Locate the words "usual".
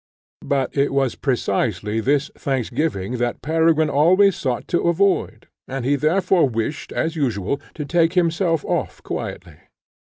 7.15-7.61